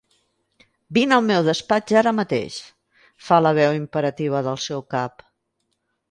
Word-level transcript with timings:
Vine 0.97 1.13
al 1.17 1.25
meu 1.25 1.41
despatx 1.47 1.93
ara 1.99 2.13
mateix 2.19 2.57
—fa 3.25 3.39
la 3.47 3.51
veu 3.59 3.75
imperativa 3.81 4.41
del 4.49 4.57
seu 4.69 4.83
cap. 4.95 5.23